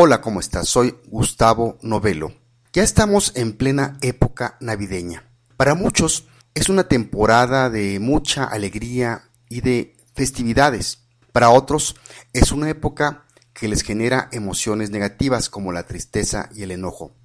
Hola, 0.00 0.20
¿cómo 0.20 0.38
estás? 0.38 0.68
Soy 0.68 0.96
Gustavo 1.08 1.76
Novelo. 1.82 2.32
Ya 2.72 2.84
estamos 2.84 3.32
en 3.34 3.54
plena 3.54 3.98
época 4.00 4.56
navideña. 4.60 5.28
Para 5.56 5.74
muchos 5.74 6.28
es 6.54 6.68
una 6.68 6.86
temporada 6.86 7.68
de 7.68 7.98
mucha 7.98 8.44
alegría 8.44 9.24
y 9.48 9.60
de 9.60 9.96
festividades. 10.14 11.08
Para 11.32 11.50
otros 11.50 11.96
es 12.32 12.52
una 12.52 12.70
época 12.70 13.26
que 13.52 13.66
les 13.66 13.82
genera 13.82 14.28
emociones 14.30 14.90
negativas 14.90 15.48
como 15.48 15.72
la 15.72 15.84
tristeza 15.84 16.48
y 16.54 16.62
el 16.62 16.70
enojo. 16.70 17.16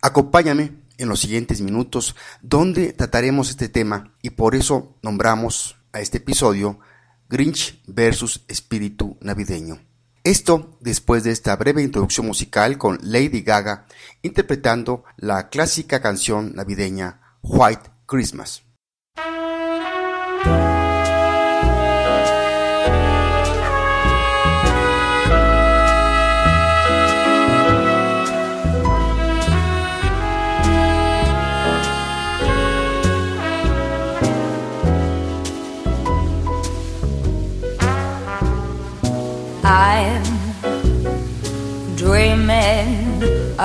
Acompáñame 0.00 0.72
en 0.96 1.10
los 1.10 1.20
siguientes 1.20 1.60
minutos 1.60 2.16
donde 2.40 2.94
trataremos 2.94 3.50
este 3.50 3.68
tema 3.68 4.16
y 4.22 4.30
por 4.30 4.54
eso 4.54 4.96
nombramos 5.02 5.76
a 5.92 6.00
este 6.00 6.16
episodio 6.16 6.80
Grinch 7.28 7.82
versus 7.86 8.42
espíritu 8.48 9.18
navideño. 9.20 9.91
Esto 10.24 10.78
después 10.80 11.24
de 11.24 11.32
esta 11.32 11.56
breve 11.56 11.82
introducción 11.82 12.26
musical 12.26 12.78
con 12.78 12.98
Lady 13.02 13.42
Gaga 13.42 13.86
interpretando 14.22 15.02
la 15.16 15.48
clásica 15.48 16.00
canción 16.00 16.54
navideña 16.54 17.38
White 17.42 17.90
Christmas. 18.06 18.62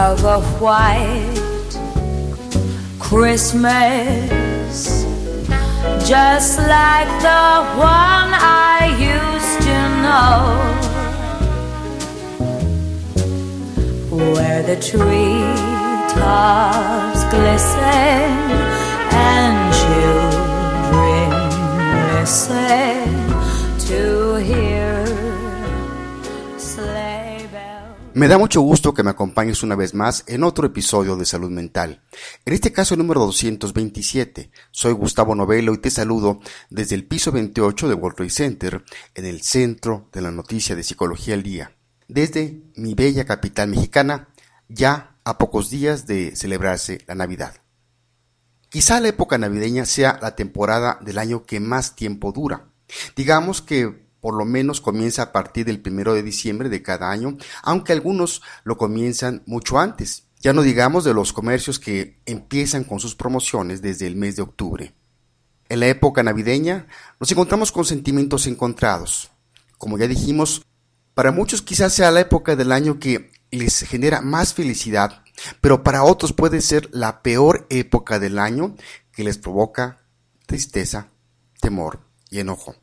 Of 0.07 0.23
a 0.23 0.39
white 0.63 1.73
Christmas, 2.97 4.73
just 6.07 6.59
like 6.59 7.09
the 7.27 7.65
one 7.75 8.31
I 8.31 8.87
used 9.13 9.61
to 9.67 9.77
know, 10.05 10.39
where 14.33 14.63
the 14.63 14.77
tree 14.77 15.43
tops 16.15 17.21
glisten 17.33 18.31
and 19.11 19.55
children 19.81 21.29
listen 22.15 23.26
Me 28.17 28.27
da 28.27 28.39
mucho 28.39 28.61
gusto 28.61 28.95
que 28.95 29.03
me 29.03 29.11
acompañes 29.11 29.61
una 29.61 29.75
vez 29.75 29.93
más 29.93 30.23
en 30.25 30.43
otro 30.43 30.65
episodio 30.65 31.15
de 31.17 31.23
Salud 31.23 31.51
Mental. 31.51 32.01
En 32.45 32.53
este 32.53 32.73
caso 32.73 32.95
número 32.95 33.19
227. 33.19 34.49
Soy 34.71 34.93
Gustavo 34.93 35.35
Novelo 35.35 35.71
y 35.75 35.77
te 35.77 35.91
saludo 35.91 36.39
desde 36.71 36.95
el 36.95 37.05
piso 37.05 37.31
28 37.31 37.87
de 37.87 37.93
World 37.93 38.15
Trade 38.15 38.31
Center, 38.31 38.83
en 39.13 39.25
el 39.25 39.43
centro 39.43 40.09
de 40.11 40.21
la 40.21 40.31
noticia 40.31 40.75
de 40.75 40.81
Psicología 40.81 41.35
al 41.35 41.43
Día. 41.43 41.77
Desde 42.07 42.63
mi 42.75 42.95
bella 42.95 43.23
capital 43.23 43.69
mexicana, 43.69 44.29
ya 44.67 45.19
a 45.23 45.37
pocos 45.37 45.69
días 45.69 46.07
de 46.07 46.35
celebrarse 46.35 47.03
la 47.05 47.13
Navidad. 47.13 47.61
Quizá 48.69 48.99
la 48.99 49.09
época 49.09 49.37
navideña 49.37 49.85
sea 49.85 50.17
la 50.23 50.35
temporada 50.35 50.97
del 51.01 51.19
año 51.19 51.43
que 51.43 51.59
más 51.59 51.95
tiempo 51.95 52.31
dura. 52.31 52.71
Digamos 53.15 53.61
que 53.61 54.06
por 54.21 54.33
lo 54.33 54.45
menos 54.45 54.81
comienza 54.81 55.21
a 55.21 55.31
partir 55.31 55.65
del 55.65 55.81
primero 55.81 56.13
de 56.13 56.23
diciembre 56.23 56.69
de 56.69 56.81
cada 56.81 57.11
año, 57.11 57.37
aunque 57.63 57.93
algunos 57.93 58.41
lo 58.63 58.77
comienzan 58.77 59.43
mucho 59.45 59.79
antes. 59.79 60.23
Ya 60.39 60.53
no 60.53 60.61
digamos 60.61 61.03
de 61.03 61.13
los 61.13 61.33
comercios 61.33 61.79
que 61.79 62.19
empiezan 62.25 62.83
con 62.83 62.99
sus 62.99 63.15
promociones 63.15 63.81
desde 63.81 64.07
el 64.07 64.15
mes 64.15 64.35
de 64.35 64.43
octubre. 64.43 64.93
En 65.69 65.79
la 65.79 65.87
época 65.87 66.23
navideña 66.23 66.87
nos 67.19 67.31
encontramos 67.31 67.71
con 67.71 67.85
sentimientos 67.85 68.47
encontrados. 68.47 69.31
Como 69.77 69.97
ya 69.97 70.07
dijimos, 70.07 70.63
para 71.13 71.31
muchos 71.31 71.61
quizás 71.61 71.93
sea 71.93 72.11
la 72.11 72.21
época 72.21 72.55
del 72.55 72.71
año 72.71 72.99
que 72.99 73.31
les 73.51 73.81
genera 73.81 74.21
más 74.21 74.53
felicidad, 74.53 75.23
pero 75.61 75.83
para 75.83 76.03
otros 76.03 76.33
puede 76.33 76.61
ser 76.61 76.89
la 76.91 77.21
peor 77.21 77.65
época 77.69 78.19
del 78.19 78.39
año 78.39 78.75
que 79.11 79.23
les 79.23 79.37
provoca 79.37 79.99
tristeza, 80.45 81.09
temor 81.59 81.99
y 82.29 82.39
enojo. 82.39 82.75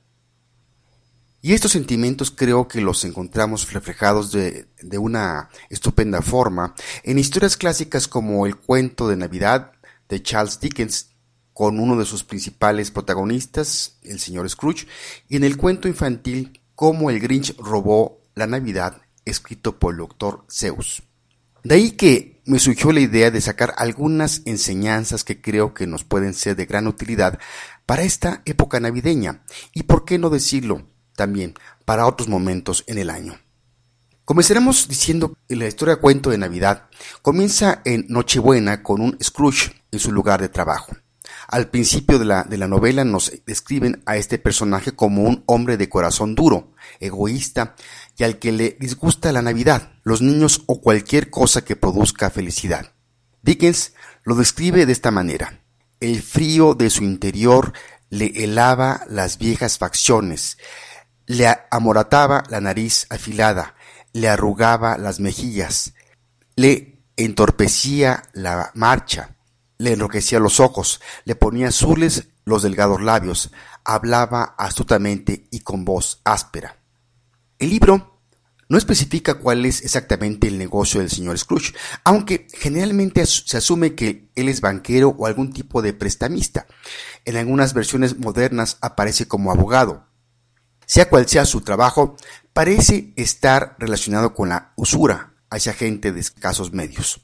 Y 1.45 1.53
estos 1.53 1.73
sentimientos 1.73 2.31
creo 2.31 2.69
que 2.69 2.81
los 2.81 3.05
encontramos 3.05 3.71
reflejados 3.71 4.33
de, 4.33 4.67
una 4.97 5.51
estupenda 5.69 6.23
forma 6.23 6.75
en 7.03 7.19
historias 7.19 7.59
clásicas 7.59 8.09
como 8.09 8.47
el 8.47 8.57
cuento 8.57 9.09
de 9.09 9.19
Navidad 9.19 9.73
de 10.09 10.23
Charles 10.23 10.59
Dickens, 10.59 11.11
con 11.53 11.81
uno 11.81 11.99
de 11.99 12.07
sus 12.07 12.25
principales 12.25 12.91
protagonistas, 12.91 13.99
el 14.05 14.21
señor 14.21 14.49
Scrooge, 14.49 14.87
y 15.29 15.37
en 15.37 15.45
el 15.45 15.59
cuento 15.59 15.87
infantil 15.87 16.63
Cómo 16.75 17.11
el 17.11 17.21
Grinch 17.21 17.55
robó 17.59 18.23
la 18.35 18.47
Navidad, 18.47 19.03
escrito 19.27 19.79
por 19.79 19.93
el 19.93 19.99
doctor 19.99 20.47
Zeus. 20.51 21.03
De 21.63 21.75
ahí 21.75 21.91
que 21.91 22.41
me 22.47 22.59
surgió 22.59 22.91
la 22.91 23.01
idea 23.01 23.31
de 23.31 23.43
sacar 23.43 23.75
algunas 23.77 24.41
enseñanzas 24.47 25.25
que 25.25 25.43
creo 25.43 25.75
que 25.75 25.87
nos 25.87 26.05
pueden 26.05 26.33
ser 26.33 26.57
de 26.57 26.65
gran 26.65 26.87
utilidad 26.87 27.39
para 27.85 28.03
esta 28.03 28.41
época 28.47 28.81
navideña, 28.81 29.45
y 29.75 29.83
por 29.83 30.07
qué 30.07 30.17
no 30.17 30.31
decirlo, 30.31 30.89
también 31.17 31.55
para 31.85 32.07
otros 32.07 32.29
momentos 32.29 32.85
en 32.87 32.99
el 32.99 33.11
año. 33.11 33.39
Comenzaremos 34.25 34.89
diciendo 34.89 35.37
que 35.47 35.57
la 35.57 35.67
historia 35.67 35.97
cuento 35.97 36.31
de 36.31 36.39
Navidad 36.39 36.89
comienza 37.21 37.83
en 37.85 38.07
Nochebuena 38.09 38.83
con 38.83 39.03
un 39.03 39.19
Scrooge 39.23 39.73
en 39.93 39.99
su 39.99 40.13
lugar 40.13 40.41
de 40.41 40.49
trabajo. 40.49 40.97
Al 41.49 41.69
principio 41.69 42.19
de 42.19 42.25
la, 42.25 42.43
de 42.45 42.57
la 42.57 42.67
novela 42.67 43.05
nos 43.05 43.33
describen 43.45 44.03
a 44.07 44.17
este 44.17 44.39
personaje 44.39 44.93
como 44.93 45.25
un 45.25 45.43
hombre 45.47 45.77
de 45.77 45.91
corazón 45.91 46.35
duro, 46.35 46.73
egoísta 47.01 47.75
y 48.17 48.25
al 48.25 48.39
que 48.39 48.53
le 48.53 48.77
disgusta 48.81 49.31
la 49.31 49.43
Navidad, 49.43 49.93
los 50.05 50.23
niños 50.23 50.63
o 50.67 50.81
cualquier 50.81 51.29
cosa 51.29 51.63
que 51.63 51.77
produzca 51.77 52.31
felicidad. 52.31 52.93
Dickens 53.43 53.93
lo 54.23 54.35
describe 54.37 54.87
de 54.87 54.93
esta 54.93 55.11
manera. 55.11 55.61
El 56.01 56.23
frío 56.23 56.75
de 56.75 56.89
su 56.89 57.05
interior 57.05 57.75
le 58.09 58.33
helaba 58.43 59.03
las 59.09 59.37
viejas 59.39 59.77
facciones, 59.77 60.57
le 61.27 61.49
amorataba 61.71 62.45
la 62.49 62.61
nariz 62.61 63.07
afilada, 63.11 63.75
le 64.13 64.29
arrugaba 64.29 64.99
las 64.99 65.21
mejillas, 65.21 65.95
le 66.57 67.03
entorpecía 67.17 68.25
la 68.33 68.71
marcha, 68.75 69.37
le 69.79 69.93
enroquecía 69.93 70.39
los 70.39 70.61
ojos, 70.61 71.01
le 71.25 71.35
ponía 71.35 71.69
azules 71.69 72.29
los 72.45 72.63
delgados 72.63 73.03
labios, 73.03 73.51
hablaba 73.85 74.55
astutamente 74.59 75.47
y 75.51 75.61
con 75.61 75.85
voz 75.85 76.21
áspera. 76.25 76.77
El 77.59 77.71
libro 77.71 78.21
no 78.69 78.79
especifica 78.79 79.35
cuál 79.35 79.67
es 79.67 79.83
exactamente 79.83 80.49
el 80.49 80.59
negocio 80.59 81.01
del 81.01 81.11
señor 81.11 81.39
Scrooge, 81.39 81.75
aunque 82.03 82.47
generalmente 82.53 83.25
se 83.27 83.57
asume 83.57 83.95
que 83.95 84.31
él 84.35 84.49
es 84.49 84.61
banquero 84.61 85.15
o 85.19 85.27
algún 85.27 85.53
tipo 85.53 85.83
de 85.83 85.93
prestamista. 85.93 86.67
En 87.25 87.37
algunas 87.37 87.75
versiones 87.75 88.19
modernas 88.19 88.79
aparece 88.81 89.29
como 89.29 89.53
abogado, 89.53 90.07
sea 90.87 91.09
cual 91.09 91.29
sea 91.29 91.45
su 91.45 91.61
trabajo, 91.61 92.17
parece 92.53 93.13
estar 93.17 93.77
relacionado 93.79 94.35
con 94.35 94.49
la 94.49 94.73
usura 94.77 95.35
hacia 95.51 95.73
gente 95.73 96.13
de 96.13 96.21
escasos 96.21 96.73
medios. 96.73 97.21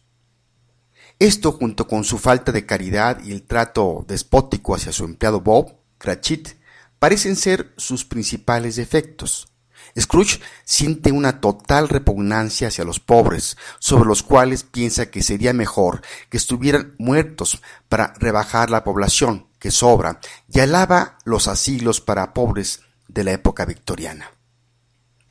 Esto, 1.18 1.52
junto 1.52 1.86
con 1.86 2.04
su 2.04 2.18
falta 2.18 2.50
de 2.50 2.64
caridad 2.64 3.22
y 3.22 3.32
el 3.32 3.42
trato 3.42 4.04
despótico 4.08 4.74
hacia 4.74 4.92
su 4.92 5.04
empleado 5.04 5.40
Bob 5.40 5.74
Cratchit, 5.98 6.48
parecen 6.98 7.36
ser 7.36 7.74
sus 7.76 8.04
principales 8.04 8.76
defectos. 8.76 9.48
Scrooge 9.98 10.40
siente 10.64 11.12
una 11.12 11.40
total 11.40 11.88
repugnancia 11.88 12.68
hacia 12.68 12.84
los 12.84 13.00
pobres, 13.00 13.56
sobre 13.80 14.06
los 14.08 14.22
cuales 14.22 14.62
piensa 14.62 15.10
que 15.10 15.22
sería 15.22 15.52
mejor 15.52 16.02
que 16.28 16.36
estuvieran 16.36 16.94
muertos 16.98 17.60
para 17.88 18.14
rebajar 18.18 18.70
la 18.70 18.84
población 18.84 19.48
que 19.58 19.70
sobra, 19.70 20.20
y 20.48 20.60
alaba 20.60 21.18
los 21.24 21.48
asilos 21.48 22.00
para 22.00 22.32
pobres 22.32 22.80
de 23.12 23.24
la 23.24 23.32
época 23.32 23.64
victoriana. 23.64 24.30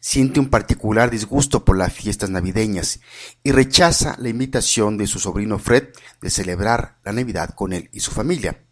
Siente 0.02 0.40
un 0.40 0.50
particular 0.50 1.10
disgusto 1.10 1.66
por 1.66 1.78
las 1.78 1.92
fiestas 1.92 2.30
navideñas 2.30 3.02
y 3.44 3.52
rechaza 3.52 4.16
la 4.18 4.30
invitación 4.30 4.98
de 4.98 5.08
su 5.08 5.20
sobrino 5.20 5.60
Fred 5.60 5.90
de 6.22 6.30
celebrar 6.30 7.00
la 7.04 7.12
Navidad 7.12 7.50
con 7.54 7.74
él 7.74 7.90
y 7.92 8.00
su 8.00 8.12
familia. 8.12 8.64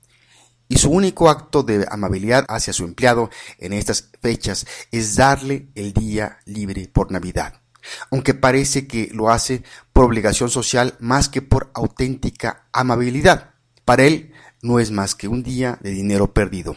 Y 0.69 0.77
su 0.77 0.89
único 0.89 1.29
acto 1.29 1.63
de 1.63 1.85
amabilidad 1.89 2.45
hacia 2.47 2.73
su 2.73 2.85
empleado 2.85 3.29
en 3.57 3.73
estas 3.73 4.09
fechas 4.21 4.65
es 4.91 5.15
darle 5.15 5.69
el 5.75 5.93
día 5.93 6.39
libre 6.45 6.89
por 6.91 7.11
Navidad, 7.11 7.61
aunque 8.09 8.33
parece 8.33 8.87
que 8.87 9.09
lo 9.13 9.29
hace 9.29 9.63
por 9.91 10.05
obligación 10.05 10.49
social 10.49 10.95
más 10.99 11.27
que 11.29 11.41
por 11.41 11.71
auténtica 11.73 12.67
amabilidad. 12.71 13.53
Para 13.83 14.03
él 14.03 14.33
no 14.61 14.79
es 14.79 14.91
más 14.91 15.13
que 15.15 15.27
un 15.27 15.43
día 15.43 15.77
de 15.81 15.91
dinero 15.91 16.33
perdido. 16.33 16.75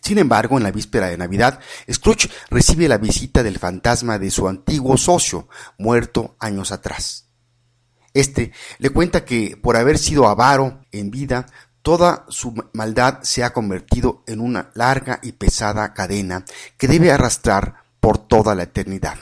Sin 0.00 0.18
embargo, 0.18 0.56
en 0.56 0.62
la 0.62 0.70
víspera 0.70 1.08
de 1.08 1.18
Navidad, 1.18 1.60
Scrooge 1.90 2.30
recibe 2.50 2.88
la 2.88 2.98
visita 2.98 3.42
del 3.42 3.58
fantasma 3.58 4.18
de 4.18 4.30
su 4.30 4.48
antiguo 4.48 4.96
socio, 4.96 5.48
muerto 5.78 6.36
años 6.38 6.72
atrás. 6.72 7.26
Este 8.14 8.52
le 8.78 8.90
cuenta 8.90 9.24
que 9.24 9.58
por 9.60 9.76
haber 9.76 9.98
sido 9.98 10.26
avaro 10.26 10.80
en 10.92 11.10
vida, 11.10 11.46
toda 11.82 12.24
su 12.28 12.54
maldad 12.72 13.18
se 13.22 13.44
ha 13.44 13.52
convertido 13.52 14.24
en 14.26 14.40
una 14.40 14.70
larga 14.74 15.20
y 15.22 15.32
pesada 15.32 15.92
cadena 15.92 16.44
que 16.78 16.88
debe 16.88 17.12
arrastrar 17.12 17.84
por 18.00 18.18
toda 18.18 18.54
la 18.54 18.64
eternidad. 18.64 19.18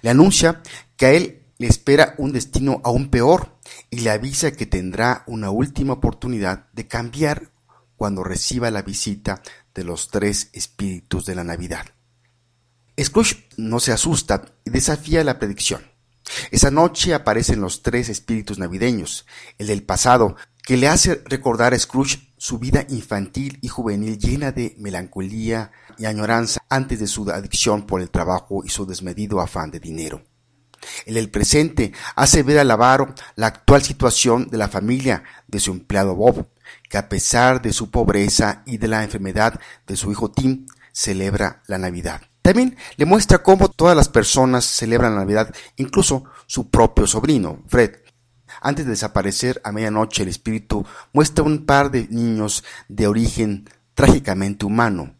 Le 0.00 0.10
anuncia 0.10 0.62
que 0.96 1.06
a 1.06 1.12
él 1.12 1.44
le 1.58 1.66
espera 1.66 2.14
un 2.18 2.32
destino 2.32 2.80
aún 2.84 3.08
peor 3.08 3.58
y 3.88 4.00
le 4.00 4.10
avisa 4.10 4.52
que 4.52 4.66
tendrá 4.66 5.22
una 5.26 5.50
última 5.50 5.94
oportunidad 5.94 6.66
de 6.72 6.88
cambiar 6.88 7.50
cuando 7.96 8.24
reciba 8.24 8.70
la 8.70 8.82
visita 8.82 9.40
de 9.74 9.84
los 9.84 10.08
tres 10.08 10.50
espíritus 10.52 11.26
de 11.26 11.34
la 11.34 11.44
Navidad. 11.44 11.86
Scrooge 13.00 13.48
no 13.56 13.80
se 13.80 13.92
asusta 13.92 14.44
y 14.64 14.70
desafía 14.70 15.24
la 15.24 15.38
predicción. 15.38 15.82
Esa 16.50 16.70
noche 16.70 17.12
aparecen 17.12 17.60
los 17.60 17.82
tres 17.82 18.08
espíritus 18.08 18.58
navideños, 18.58 19.26
el 19.58 19.66
del 19.66 19.82
pasado, 19.82 20.36
que 20.62 20.76
le 20.76 20.88
hace 20.88 21.22
recordar 21.26 21.74
a 21.74 21.78
Scrooge 21.78 22.32
su 22.38 22.58
vida 22.58 22.86
infantil 22.88 23.58
y 23.60 23.68
juvenil 23.68 24.18
llena 24.18 24.52
de 24.52 24.74
melancolía 24.78 25.72
y 25.98 26.06
añoranza 26.06 26.62
antes 26.68 27.00
de 27.00 27.06
su 27.06 27.28
adicción 27.30 27.86
por 27.86 28.00
el 28.00 28.10
trabajo 28.10 28.62
y 28.64 28.70
su 28.70 28.86
desmedido 28.86 29.40
afán 29.40 29.70
de 29.70 29.80
dinero. 29.80 30.22
El 31.06 31.14
del 31.14 31.30
presente 31.30 31.92
hace 32.14 32.42
ver 32.42 32.58
al 32.58 32.70
avaro 32.70 33.14
la 33.36 33.48
actual 33.48 33.82
situación 33.82 34.48
de 34.48 34.58
la 34.58 34.68
familia 34.68 35.24
de 35.46 35.60
su 35.60 35.72
empleado 35.72 36.14
Bob, 36.14 36.46
que 36.88 36.98
a 36.98 37.08
pesar 37.08 37.62
de 37.62 37.72
su 37.72 37.90
pobreza 37.90 38.62
y 38.66 38.78
de 38.78 38.88
la 38.88 39.02
enfermedad 39.02 39.60
de 39.86 39.96
su 39.96 40.10
hijo 40.10 40.30
Tim, 40.30 40.66
celebra 40.92 41.62
la 41.66 41.78
Navidad. 41.78 42.22
También 42.42 42.76
le 42.96 43.06
muestra 43.06 43.42
cómo 43.42 43.68
todas 43.68 43.96
las 43.96 44.08
personas 44.08 44.64
celebran 44.64 45.14
la 45.14 45.20
Navidad, 45.20 45.54
incluso 45.76 46.24
su 46.46 46.70
propio 46.70 47.06
sobrino, 47.06 47.62
Fred. 47.68 47.96
Antes 48.60 48.84
de 48.84 48.92
desaparecer 48.92 49.60
a 49.64 49.72
medianoche, 49.72 50.22
el 50.22 50.28
espíritu 50.28 50.86
muestra 51.12 51.42
un 51.42 51.66
par 51.66 51.90
de 51.90 52.06
niños 52.08 52.62
de 52.88 53.06
origen 53.06 53.68
trágicamente 53.94 54.66
humano, 54.66 55.16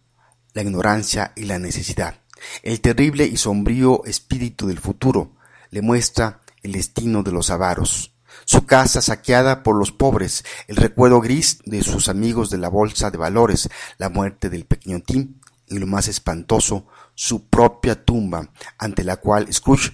la 0.53 0.63
ignorancia 0.63 1.33
y 1.35 1.45
la 1.45 1.59
necesidad. 1.59 2.21
El 2.63 2.81
terrible 2.81 3.25
y 3.25 3.37
sombrío 3.37 4.05
espíritu 4.05 4.67
del 4.67 4.79
futuro 4.79 5.33
le 5.71 5.83
muestra 5.83 6.41
el 6.63 6.73
destino 6.73 7.23
de 7.23 7.33
los 7.33 7.51
avaros 7.51 8.14
su 8.45 8.67
casa 8.67 9.01
saqueada 9.01 9.63
por 9.63 9.77
los 9.77 9.93
pobres, 9.93 10.45
el 10.69 10.77
recuerdo 10.77 11.21
gris 11.21 11.59
de 11.65 11.83
sus 11.83 12.09
amigos 12.09 12.51
de 12.51 12.59
la 12.59 12.69
bolsa 12.69 13.11
de 13.11 13.19
valores, 13.19 13.69
la 13.99 14.09
muerte 14.09 14.51
del 14.51 14.65
pequeño 14.65 15.01
Tim 15.01 15.41
y 15.67 15.79
lo 15.79 15.87
más 15.87 16.09
espantoso, 16.09 16.87
su 17.15 17.49
propia 17.49 18.05
tumba, 18.05 18.51
ante 18.79 19.05
la 19.05 19.17
cual 19.17 19.53
Scrooge 19.53 19.93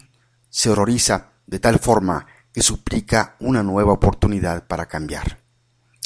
se 0.48 0.70
horroriza 0.70 1.32
de 1.46 1.58
tal 1.58 1.78
forma 1.78 2.26
que 2.52 2.62
suplica 2.62 3.36
una 3.40 3.62
nueva 3.62 3.92
oportunidad 3.92 4.66
para 4.66 4.86
cambiar. 4.86 5.40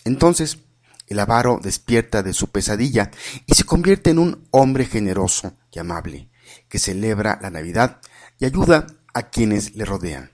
Entonces, 0.05 0.59
el 1.07 1.19
avaro 1.19 1.61
despierta 1.63 2.23
de 2.23 2.33
su 2.33 2.49
pesadilla 2.49 3.11
y 3.47 3.55
se 3.55 3.65
convierte 3.65 4.11
en 4.11 4.19
un 4.19 4.47
hombre 4.51 4.87
generoso 4.87 5.57
y 5.73 5.79
amable, 5.79 6.31
que 6.69 6.79
celebra 6.79 7.39
la 7.43 7.51
Navidad 7.51 8.01
y 8.39 8.45
ayuda 8.45 8.87
a 9.13 9.31
quienes 9.31 9.75
le 9.75 9.85
rodean. 9.85 10.34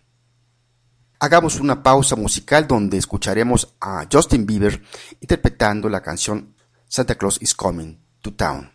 Hagamos 1.23 1.61
una 1.61 1.83
pausa 1.83 2.17
musical 2.17 2.67
donde 2.67 2.97
escucharemos 2.97 3.77
a 3.79 4.07
Justin 4.11 4.47
Bieber 4.47 4.83
interpretando 5.21 5.91
la 5.91 6.01
canción 6.01 6.57
Santa 6.89 7.17
Claus 7.17 7.37
is 7.43 7.55
Coming 7.55 8.01
to 8.23 8.33
Town. 8.33 8.73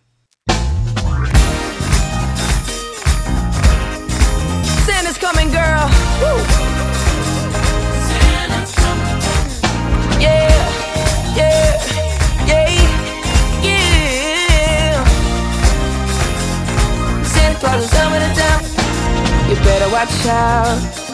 Better 19.64 19.90
watch 19.90 20.26
out. 20.28 21.05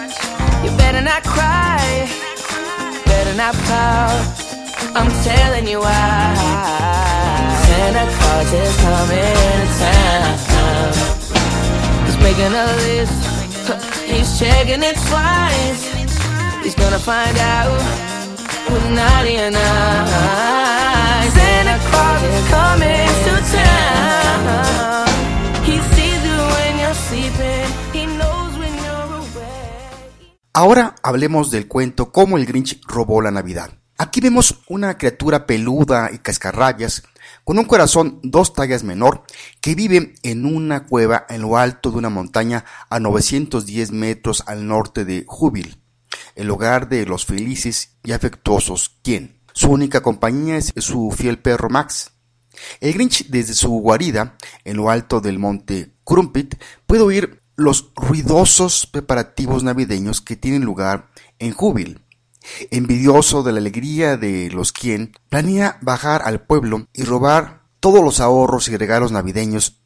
Not 3.42 3.56
pout. 3.56 4.22
I'm 4.94 5.10
telling 5.24 5.66
you 5.66 5.80
why. 5.80 6.36
Santa 7.66 8.06
Claus 8.16 8.54
is 8.54 8.76
coming 8.86 9.38
to 9.62 9.68
town. 9.82 10.94
He's 12.06 12.20
making 12.28 12.54
a 12.66 12.68
list, 12.86 13.18
he's 14.12 14.30
checking 14.40 14.84
it 14.84 14.98
twice. 15.10 15.82
He's 16.64 16.76
gonna 16.76 17.00
find 17.00 17.36
out 17.40 17.82
who's 18.68 18.88
naughty 19.00 19.36
and 19.46 19.56
nice. 19.56 21.34
Santa 21.34 21.78
Claus 21.90 22.22
is 22.22 22.48
coming 22.56 23.10
to 23.26 23.34
town. 23.58 25.01
Ahora 30.54 30.96
hablemos 31.02 31.50
del 31.50 31.70
cuento 31.70 32.12
Cómo 32.12 32.38
el 32.38 32.46
Grinch 32.46 32.82
robó 32.86 33.22
la 33.22 33.32
Navidad. 33.32 33.72
Aquí 33.98 34.20
vemos 34.20 34.60
una 34.68 34.98
criatura 34.98 35.46
peluda 35.46 36.10
y 36.12 36.18
cascarrabias 36.18 37.04
con 37.46 37.58
un 37.58 37.64
corazón 37.64 38.20
dos 38.22 38.54
tallas 38.54 38.84
menor 38.84 39.24
que 39.62 39.76
vive 39.76 40.14
en 40.24 40.46
una 40.46 40.88
cueva 40.88 41.26
en 41.30 41.44
lo 41.44 41.56
alto 41.56 41.90
de 41.90 42.00
una 42.00 42.10
montaña 42.10 42.66
a 42.90 43.00
910 43.00 43.94
metros 43.94 44.44
al 44.46 44.68
norte 44.68 45.06
de 45.06 45.24
Jubil, 45.26 45.82
el 46.36 46.50
hogar 46.50 46.90
de 46.90 47.06
los 47.06 47.26
felices 47.26 47.96
y 48.04 48.12
afectuosos 48.12 48.98
quien. 49.04 49.40
Su 49.54 49.72
única 49.72 50.02
compañía 50.02 50.58
es 50.58 50.74
su 50.76 51.12
fiel 51.12 51.40
perro 51.40 51.70
Max. 51.70 52.12
El 52.82 52.92
Grinch 52.94 53.28
desde 53.28 53.54
su 53.54 53.70
guarida 53.70 54.36
en 54.66 54.76
lo 54.76 54.90
alto 54.90 55.22
del 55.22 55.40
monte 55.40 55.94
Crumpit 56.04 56.56
puede 56.86 57.04
oír 57.04 57.41
los 57.62 57.92
ruidosos 57.96 58.88
preparativos 58.88 59.64
navideños 59.64 60.22
que 60.22 60.36
tienen 60.36 60.64
lugar 60.64 61.12
en 61.40 61.54
Júbil. 61.54 62.02
Envidioso 62.72 63.44
de 63.44 63.52
la 63.52 63.60
alegría 63.60 64.18
de 64.18 64.50
los 64.52 64.72
quien 64.72 65.14
planea 65.30 65.78
bajar 65.82 66.24
al 66.26 66.42
pueblo 66.42 66.88
y 66.94 67.04
robar 67.04 67.62
todos 67.80 68.04
los 68.04 68.20
ahorros 68.20 68.68
y 68.68 68.78
regalos 68.78 69.12
navideños 69.12 69.82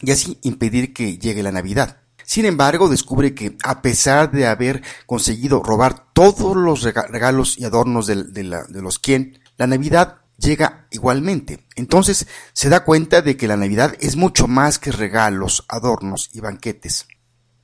y 0.00 0.10
así 0.10 0.38
impedir 0.42 0.94
que 0.94 1.18
llegue 1.18 1.42
la 1.42 1.52
Navidad. 1.52 1.98
Sin 2.24 2.44
embargo, 2.44 2.88
descubre 2.88 3.34
que 3.34 3.56
a 3.64 3.82
pesar 3.82 4.30
de 4.30 4.46
haber 4.46 4.82
conseguido 5.04 5.62
robar 5.62 6.12
todos 6.12 6.56
los 6.56 6.82
regalos 6.82 7.58
y 7.58 7.64
adornos 7.64 8.06
de, 8.06 8.44
la, 8.44 8.62
de 8.64 8.82
los 8.82 8.98
quien, 8.98 9.40
la 9.56 9.66
Navidad 9.66 10.19
llega 10.40 10.86
igualmente. 10.90 11.66
Entonces 11.76 12.26
se 12.52 12.68
da 12.68 12.84
cuenta 12.84 13.22
de 13.22 13.36
que 13.36 13.48
la 13.48 13.56
Navidad 13.56 13.94
es 14.00 14.16
mucho 14.16 14.48
más 14.48 14.78
que 14.78 14.92
regalos, 14.92 15.64
adornos 15.68 16.30
y 16.32 16.40
banquetes. 16.40 17.06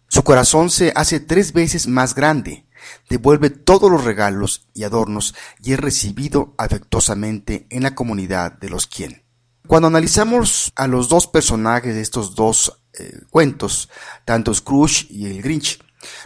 Su 0.09 0.23
corazón 0.23 0.71
se 0.71 0.93
hace 0.95 1.19
tres 1.19 1.53
veces 1.53 1.89
más 1.89 2.15
grande, 2.15 2.67
devuelve 3.09 3.51
todos 3.51 3.91
los 3.91 4.05
regalos 4.05 4.69
y 4.73 4.85
adornos 4.85 5.35
y 5.63 5.73
es 5.73 5.81
recibido 5.81 6.55
afectuosamente 6.59 7.67
en 7.71 7.83
la 7.83 7.95
comunidad 7.95 8.53
de 8.53 8.71
los 8.71 8.87
quien. 8.87 9.25
Cuando 9.67 9.89
analizamos 9.89 10.73
a 10.77 10.87
los 10.87 11.09
dos 11.09 11.27
personajes 11.27 11.95
de 11.95 12.01
estos 12.01 12.37
dos 12.37 12.81
eh, 12.93 13.23
cuentos, 13.31 13.91
tanto 14.25 14.55
Scrooge 14.55 15.07
y 15.11 15.27
el 15.27 15.43
Grinch, 15.43 15.81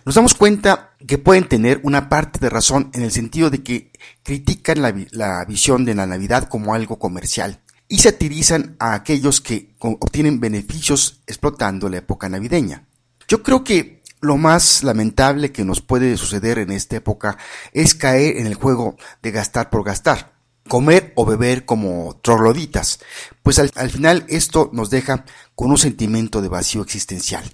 nos 0.05 0.15
damos 0.15 0.35
cuenta 0.35 0.95
que 1.07 1.19
pueden 1.19 1.49
tener 1.49 1.81
una 1.83 2.09
parte 2.09 2.39
de 2.39 2.51
razón 2.51 2.91
en 2.95 3.03
el 3.03 3.13
sentido 3.13 3.51
de 3.51 3.63
que 3.63 3.93
critican 4.23 4.83
la, 4.83 4.95
la 5.11 5.45
visión 5.45 5.85
de 5.85 5.95
la 5.95 6.07
Navidad 6.07 6.49
como 6.49 6.75
algo 6.75 6.99
comercial 6.99 7.61
y 7.89 7.99
satirizan 7.99 8.77
a 8.79 8.95
aquellos 8.95 9.41
que 9.41 9.75
obtienen 9.81 10.39
beneficios 10.39 11.23
explotando 11.27 11.89
la 11.89 11.99
época 11.99 12.29
navideña. 12.29 12.87
Yo 13.27 13.43
creo 13.43 13.65
que 13.65 14.01
lo 14.21 14.37
más 14.37 14.85
lamentable 14.85 15.51
que 15.51 15.65
nos 15.65 15.81
puede 15.81 16.17
suceder 16.17 16.59
en 16.59 16.71
esta 16.71 16.97
época 16.97 17.37
es 17.73 17.95
caer 17.95 18.37
en 18.37 18.47
el 18.47 18.55
juego 18.55 18.97
de 19.23 19.33
gastar 19.33 19.71
por 19.71 19.85
gastar, 19.85 20.35
comer 20.69 21.13
o 21.17 21.27
beber 21.27 21.65
como 21.65 22.17
trogloditas, 22.23 23.01
pues 23.43 23.59
al, 23.59 23.73
al, 23.75 23.91
final 23.91 24.25
esto 24.29 24.71
nos 24.73 24.91
deja 24.91 25.25
con 25.57 25.71
un 25.71 25.79
sentimiento 25.79 26.43
de 26.43 26.49
vacío 26.49 26.83
existencial. 26.83 27.45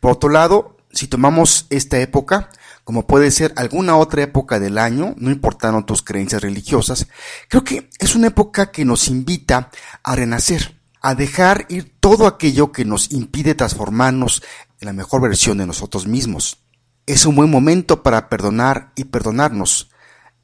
Por 0.00 0.12
otro 0.12 0.28
lado, 0.28 0.76
si 0.92 1.08
tomamos 1.08 1.66
esta 1.70 1.98
época, 1.98 2.50
como 2.84 3.06
puede 3.06 3.30
ser 3.30 3.52
alguna 3.56 3.96
otra 3.96 4.22
época 4.22 4.58
del 4.58 4.78
año, 4.78 5.14
no 5.18 5.30
importando 5.30 5.84
tus 5.84 6.02
creencias 6.02 6.42
religiosas, 6.42 7.06
creo 7.48 7.64
que 7.64 7.88
es 7.98 8.14
una 8.14 8.28
época 8.28 8.70
que 8.70 8.84
nos 8.84 9.08
invita 9.08 9.70
a 10.02 10.16
renacer, 10.16 10.80
a 11.00 11.14
dejar 11.14 11.66
ir 11.68 11.94
todo 12.00 12.26
aquello 12.26 12.72
que 12.72 12.84
nos 12.84 13.12
impide 13.12 13.54
transformarnos 13.54 14.42
en 14.80 14.86
la 14.86 14.92
mejor 14.92 15.22
versión 15.22 15.58
de 15.58 15.66
nosotros 15.66 16.06
mismos. 16.06 16.58
Es 17.06 17.24
un 17.24 17.36
buen 17.36 17.50
momento 17.50 18.02
para 18.02 18.28
perdonar 18.28 18.92
y 18.96 19.04
perdonarnos, 19.04 19.90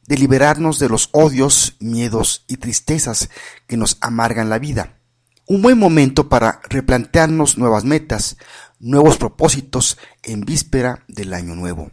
de 0.07 0.17
liberarnos 0.17 0.78
de 0.78 0.88
los 0.88 1.11
odios, 1.12 1.76
miedos 1.81 2.45
y 2.49 2.57
tristezas 2.57 3.28
que 3.67 3.76
nos 3.76 3.99
amargan 4.00 4.49
la 4.49 4.59
vida. 4.59 4.95
un 5.50 5.62
buen 5.62 5.78
momento 5.78 6.28
para 6.28 6.61
replantearnos 6.69 7.57
nuevas 7.57 7.83
metas, 7.85 8.37
nuevos 8.81 9.19
propósitos 9.19 9.99
en 10.23 10.43
víspera 10.43 11.05
del 11.09 11.35
año 11.35 11.55
nuevo. 11.55 11.91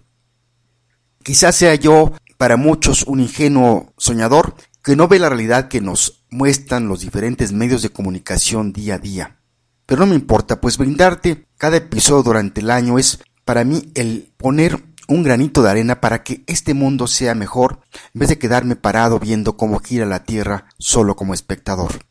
Quizás 1.23 1.55
sea 1.55 1.75
yo 1.75 2.13
para 2.37 2.57
muchos 2.57 3.03
un 3.03 3.19
ingenuo 3.19 3.93
soñador 3.97 4.55
que 4.83 4.95
no 4.95 5.07
ve 5.07 5.17
la 5.17 5.29
realidad 5.29 5.67
que 5.67 5.81
nos 5.81 6.25
muestran 6.29 6.87
los 6.87 7.01
diferentes 7.01 7.51
medios 7.51 7.81
de 7.81 7.89
comunicación 7.89 8.71
día 8.71 8.95
a 8.95 8.99
día. 8.99 9.39
Pero 9.85 10.01
no 10.01 10.07
me 10.07 10.15
importa, 10.15 10.61
pues 10.61 10.77
brindarte 10.77 11.47
cada 11.57 11.77
episodio 11.77 12.23
durante 12.23 12.61
el 12.61 12.69
año 12.69 12.99
es 12.99 13.19
para 13.45 13.63
mí 13.63 13.91
el 13.95 14.31
poner 14.37 14.83
un 15.07 15.23
granito 15.23 15.61
de 15.61 15.69
arena 15.69 16.01
para 16.01 16.23
que 16.23 16.43
este 16.47 16.73
mundo 16.73 17.07
sea 17.07 17.35
mejor 17.35 17.79
en 18.13 18.19
vez 18.19 18.29
de 18.29 18.39
quedarme 18.39 18.75
parado 18.75 19.19
viendo 19.19 19.57
cómo 19.57 19.79
gira 19.79 20.05
la 20.05 20.23
Tierra 20.23 20.67
solo 20.77 21.15
como 21.15 21.33
espectador. 21.33 22.05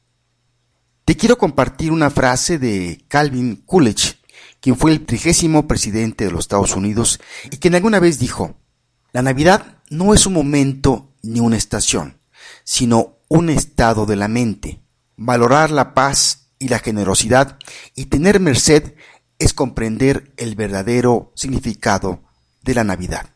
Te 1.05 1.17
quiero 1.17 1.37
compartir 1.37 1.93
una 1.93 2.11
frase 2.11 2.59
de 2.59 3.05
Calvin 3.09 3.63
Coolidge, 3.67 4.21
quien 4.65 4.79
fue 4.79 4.93
el 4.93 5.05
trigésimo 5.05 5.69
presidente 5.69 6.25
de 6.25 6.31
los 6.31 6.47
Estados 6.47 6.75
Unidos 6.75 7.21
y 7.51 7.59
quien 7.59 7.75
alguna 7.75 8.01
vez 8.01 8.19
dijo, 8.19 8.57
la 9.13 9.21
Navidad 9.21 9.83
no 9.91 10.15
es 10.15 10.25
un 10.25 10.33
momento 10.33 11.13
ni 11.23 11.41
una 11.41 11.59
estación, 11.59 12.19
sino 12.65 13.19
un 13.29 13.51
estado 13.51 14.07
de 14.07 14.17
la 14.17 14.27
mente. 14.27 14.81
Valorar 15.19 15.71
la 15.71 15.93
paz 15.93 16.47
y 16.59 16.69
la 16.69 16.79
generosidad 16.79 17.59
y 17.95 18.07
tener 18.07 18.41
merced 18.41 18.95
es 19.39 19.53
comprender 19.53 20.33
el 20.39 20.55
verdadero 20.55 21.31
significado 21.37 22.23
de 22.63 22.75
la 22.75 22.85
Navidad. 22.85 23.35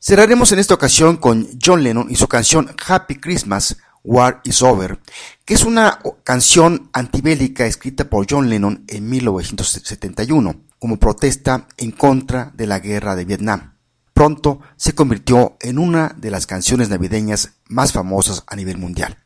Cerraremos 0.00 0.50
en 0.52 0.60
esta 0.60 0.72
ocasión 0.72 1.18
con 1.18 1.46
John 1.62 1.82
Lennon 1.82 2.10
y 2.10 2.16
su 2.16 2.26
canción 2.26 2.74
Happy 2.86 3.16
Christmas, 3.16 3.76
War 4.04 4.40
is 4.44 4.62
Over, 4.62 5.00
que 5.44 5.54
es 5.54 5.64
una 5.64 6.00
canción 6.24 6.90
antibélica 6.92 7.66
escrita 7.66 8.10
por 8.10 8.26
John 8.28 8.48
Lennon 8.48 8.84
en 8.88 9.08
1971 9.08 10.60
como 10.78 10.98
protesta 10.98 11.68
en 11.76 11.92
contra 11.92 12.50
de 12.56 12.66
la 12.66 12.80
guerra 12.80 13.14
de 13.14 13.24
Vietnam. 13.24 13.74
Pronto 14.12 14.60
se 14.76 14.94
convirtió 14.94 15.56
en 15.60 15.78
una 15.78 16.14
de 16.18 16.30
las 16.32 16.46
canciones 16.46 16.88
navideñas 16.88 17.54
más 17.68 17.92
famosas 17.92 18.42
a 18.48 18.56
nivel 18.56 18.78
mundial. 18.78 19.18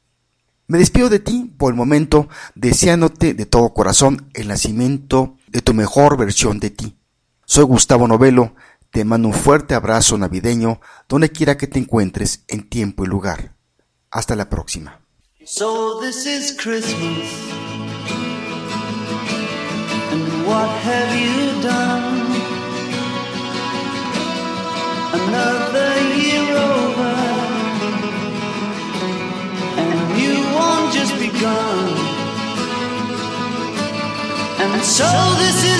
Me 0.69 0.79
despido 0.79 1.09
de 1.09 1.21
ti 1.21 1.55
por 1.57 1.73
el 1.73 1.77
momento, 1.77 2.29
deseándote 2.55 3.33
de 3.33 3.47
todo 3.47 3.73
corazón 3.73 4.29
el 4.35 4.49
nacimiento 4.49 5.37
de 5.49 5.63
tu 5.63 5.73
mejor 5.73 6.19
versión 6.19 6.61
de 6.61 6.71
ti. 6.71 6.99
Soy 7.47 7.65
Gustavo 7.65 8.07
Novelo, 8.07 8.55
te 8.91 9.05
mando 9.05 9.29
un 9.29 9.35
fuerte 9.35 9.75
abrazo 9.75 10.19
navideño 10.19 10.81
donde 11.09 11.31
quiera 11.31 11.57
que 11.57 11.69
te 11.69 11.79
encuentres 11.79 12.45
en 12.49 12.69
tiempo 12.69 13.05
y 13.05 13.09
lugar. 13.09 13.56
Hasta 14.17 14.35
la 14.35 14.47
próxima. 14.49 14.99
So 15.45 16.01
this 16.01 16.25
is 16.25 16.57
Christmas. 16.57 17.29
And 20.11 20.47
what 20.47 20.71
have 20.89 21.11
you 21.21 21.61
done? 21.61 22.25
Another 25.21 25.93
year 26.17 26.49
over. 26.73 27.15
And 29.83 30.01
you 30.23 30.35
won't 30.57 30.95
just 30.95 31.15
begun. 31.19 31.89
And 34.63 34.83
so 34.83 35.11
this 35.45 35.59
is 35.75 35.76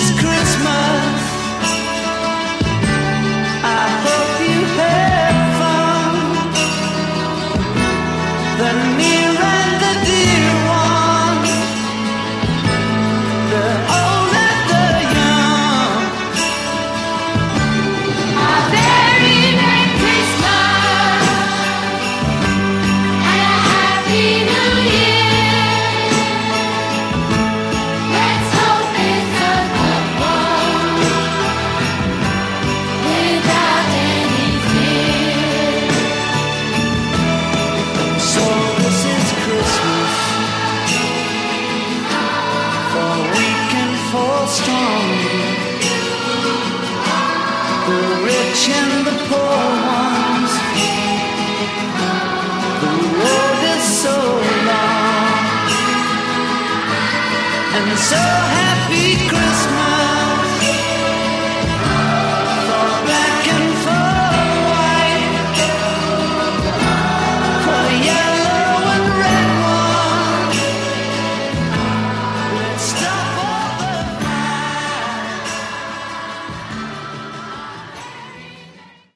so 57.97 58.15
long 58.15 58.25
and 58.25 58.29
so. 58.29 58.56